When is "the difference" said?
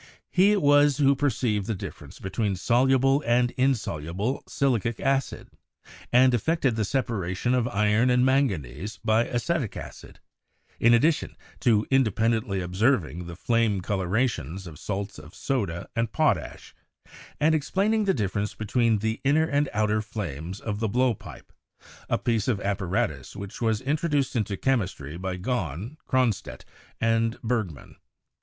1.67-2.17, 18.05-18.55